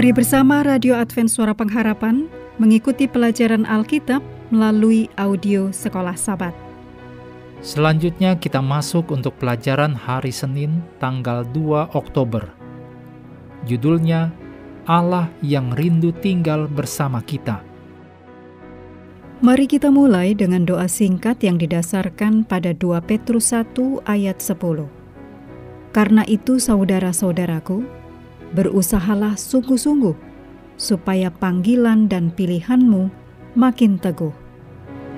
[0.00, 2.26] Mari bersama Radio Advent Suara Pengharapan
[2.58, 6.69] mengikuti pelajaran Alkitab melalui audio Sekolah Sabat.
[7.60, 12.48] Selanjutnya kita masuk untuk pelajaran hari Senin tanggal 2 Oktober.
[13.68, 14.32] Judulnya
[14.88, 17.60] Allah yang rindu tinggal bersama kita.
[19.44, 24.88] Mari kita mulai dengan doa singkat yang didasarkan pada 2 Petrus 1 ayat 10.
[25.92, 27.84] Karena itu saudara-saudaraku,
[28.56, 30.16] berusahalah sungguh-sungguh
[30.80, 33.12] supaya panggilan dan pilihanmu
[33.52, 34.32] makin teguh.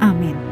[0.03, 0.52] Amin.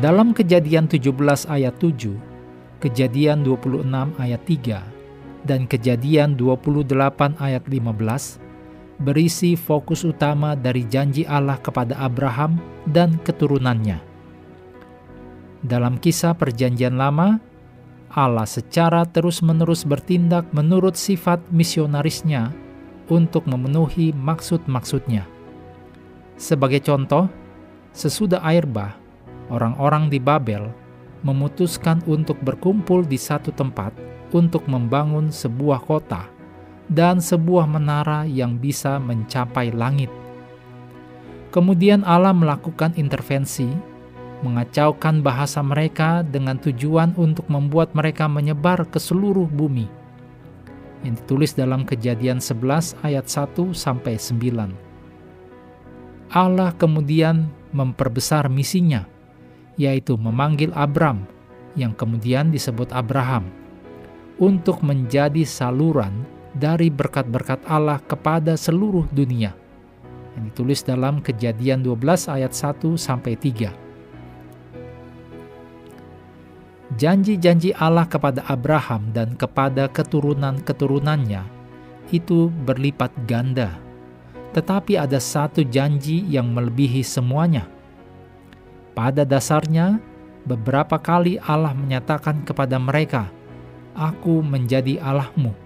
[0.00, 1.12] Dalam kejadian 17
[1.44, 2.16] ayat 7,
[2.80, 3.84] kejadian 26
[4.16, 4.80] ayat 3,
[5.44, 8.40] dan kejadian 28 ayat 15,
[8.96, 12.56] berisi fokus utama dari janji Allah kepada Abraham
[12.88, 14.00] dan keturunannya.
[15.60, 17.36] Dalam kisah Perjanjian Lama,
[18.08, 22.56] Allah secara terus-menerus bertindak menurut sifat misionarisnya
[23.12, 25.28] untuk memenuhi maksud-maksudnya.
[26.40, 27.28] Sebagai contoh,
[27.92, 28.99] sesudah air bah,
[29.50, 30.70] orang-orang di Babel
[31.20, 33.92] memutuskan untuk berkumpul di satu tempat
[34.32, 36.30] untuk membangun sebuah kota
[36.88, 40.08] dan sebuah menara yang bisa mencapai langit.
[41.50, 43.66] Kemudian Allah melakukan intervensi
[44.40, 49.86] mengacaukan bahasa mereka dengan tujuan untuk membuat mereka menyebar ke seluruh bumi.
[51.04, 54.72] Yang ditulis dalam Kejadian 11 ayat 1 sampai 9.
[56.30, 59.08] Allah kemudian memperbesar misinya,
[59.80, 61.24] yaitu memanggil Abram
[61.72, 63.48] yang kemudian disebut Abraham
[64.36, 69.56] untuk menjadi saluran dari berkat-berkat Allah kepada seluruh dunia.
[70.36, 73.90] Yang ditulis dalam Kejadian 12 ayat 1 sampai 3
[76.98, 81.42] janji-janji Allah kepada Abraham dan kepada keturunan-keturunannya
[82.10, 83.78] itu berlipat ganda.
[84.50, 87.70] Tetapi ada satu janji yang melebihi semuanya.
[89.00, 89.96] Pada dasarnya,
[90.44, 93.32] beberapa kali Allah menyatakan kepada mereka,
[93.96, 95.56] Aku menjadi Allahmu.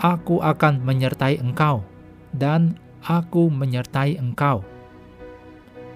[0.00, 1.84] Aku akan menyertai engkau,
[2.32, 4.64] dan aku menyertai engkau.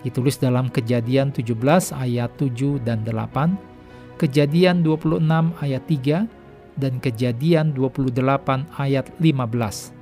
[0.05, 5.17] Ditulis dalam kejadian 17 ayat 7 dan 8, Kejadian 26
[5.65, 6.29] ayat 3
[6.77, 9.97] dan Kejadian 28 ayat 15.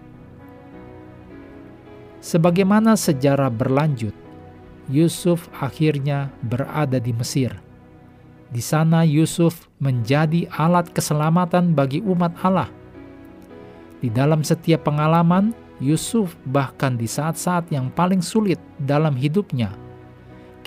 [2.18, 4.26] Sebagaimana sejarah berlanjut,
[4.88, 7.52] Yusuf akhirnya berada di Mesir.
[8.48, 12.72] Di sana Yusuf menjadi alat keselamatan bagi umat Allah.
[14.00, 19.76] Di dalam setiap pengalaman, Yusuf bahkan di saat-saat yang paling sulit dalam hidupnya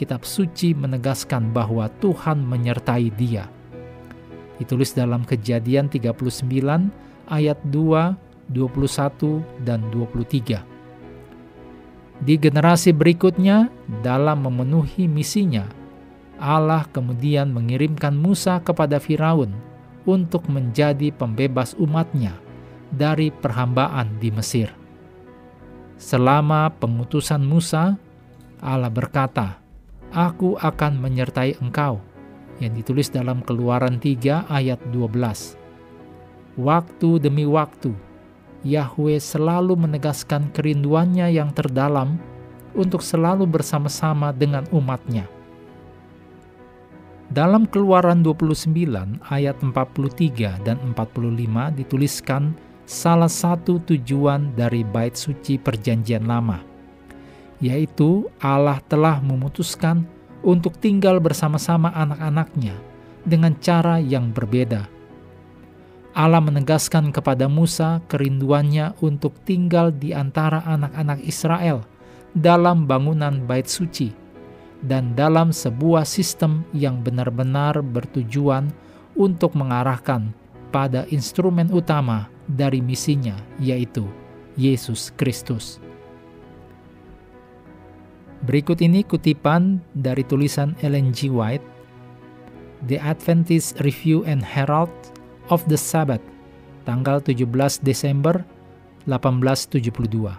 [0.01, 3.45] kitab suci menegaskan bahwa Tuhan menyertai dia.
[4.57, 6.89] Ditulis dalam kejadian 39
[7.29, 8.17] ayat 2,
[8.49, 10.70] 21, dan 23.
[12.21, 13.73] Di generasi berikutnya,
[14.05, 15.65] dalam memenuhi misinya,
[16.37, 19.53] Allah kemudian mengirimkan Musa kepada Firaun
[20.05, 22.37] untuk menjadi pembebas umatnya
[22.93, 24.69] dari perhambaan di Mesir.
[25.97, 27.97] Selama pengutusan Musa,
[28.61, 29.61] Allah berkata,
[30.13, 32.01] Aku akan menyertai engkau,
[32.61, 35.57] yang ditulis dalam Keluaran 3 ayat 12.
[36.59, 37.95] Waktu demi waktu,
[38.61, 42.21] Yahweh selalu menegaskan kerinduannya yang terdalam
[42.77, 45.25] untuk selalu bersama-sama dengan umatnya.
[47.31, 48.75] Dalam Keluaran 29
[49.31, 52.51] ayat 43 dan 45 dituliskan
[52.83, 56.59] salah satu tujuan dari bait suci perjanjian lama–
[57.61, 60.03] yaitu Allah telah memutuskan
[60.41, 62.73] untuk tinggal bersama-sama anak-anaknya
[63.21, 64.89] dengan cara yang berbeda.
[66.11, 71.87] Allah menegaskan kepada Musa kerinduannya untuk tinggal di antara anak-anak Israel
[72.35, 74.11] dalam bangunan bait suci
[74.83, 78.75] dan dalam sebuah sistem yang benar-benar bertujuan
[79.15, 80.35] untuk mengarahkan
[80.71, 84.07] pada instrumen utama dari misinya, yaitu
[84.59, 85.79] Yesus Kristus.
[88.41, 91.29] Berikut ini kutipan dari tulisan Ellen G.
[91.29, 91.63] White,
[92.89, 94.89] The Adventist Review and Herald
[95.51, 96.23] of the Sabbath,
[96.87, 98.41] tanggal 17 Desember
[99.05, 100.31] 1872.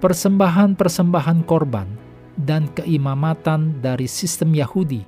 [0.00, 1.84] Persembahan-persembahan korban
[2.40, 5.04] dan keimamatan dari sistem Yahudi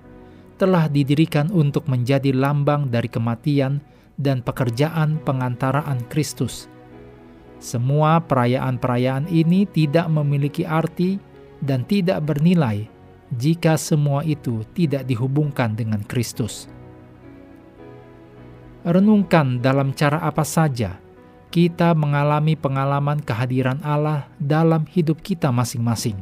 [0.60, 3.80] telah didirikan untuk menjadi lambang dari kematian
[4.20, 6.68] dan pekerjaan pengantaraan Kristus.
[7.62, 11.16] Semua perayaan-perayaan ini tidak memiliki arti
[11.62, 12.90] dan tidak bernilai
[13.38, 16.68] jika semua itu tidak dihubungkan dengan Kristus.
[18.82, 20.98] Renungkan dalam cara apa saja
[21.54, 26.18] kita mengalami pengalaman kehadiran Allah dalam hidup kita masing-masing.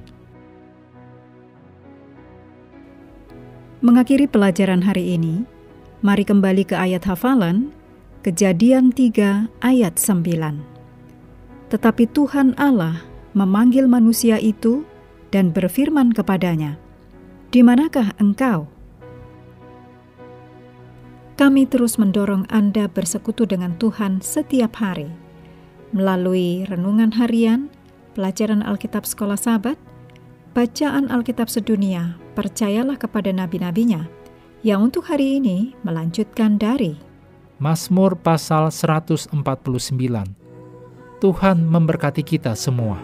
[3.81, 5.49] Mengakhiri pelajaran hari ini,
[6.05, 7.73] mari kembali ke ayat hafalan,
[8.21, 10.61] Kejadian 3 ayat 9.
[11.73, 13.01] Tetapi Tuhan Allah
[13.33, 14.85] memanggil manusia itu
[15.33, 16.77] dan berfirman kepadanya,
[17.49, 18.69] "Di manakah engkau?"
[21.41, 25.09] Kami terus mendorong Anda bersekutu dengan Tuhan setiap hari
[25.97, 27.73] melalui renungan harian,
[28.13, 29.81] pelajaran Alkitab sekolah sahabat,
[30.53, 34.05] bacaan Alkitab sedunia, percayalah kepada nabi-nabinya,
[34.61, 37.01] yang untuk hari ini melanjutkan dari
[37.57, 39.33] Mazmur pasal 149.
[41.25, 43.01] Tuhan memberkati kita semua.